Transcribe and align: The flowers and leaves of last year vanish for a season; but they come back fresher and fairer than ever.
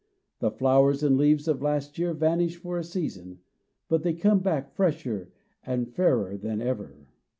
The 0.39 0.49
flowers 0.49 1.03
and 1.03 1.15
leaves 1.15 1.47
of 1.47 1.61
last 1.61 1.99
year 1.99 2.11
vanish 2.15 2.55
for 2.55 2.75
a 2.75 2.83
season; 2.83 3.37
but 3.87 4.01
they 4.01 4.13
come 4.15 4.39
back 4.39 4.73
fresher 4.73 5.31
and 5.63 5.87
fairer 5.93 6.37
than 6.37 6.59
ever. 6.59 7.07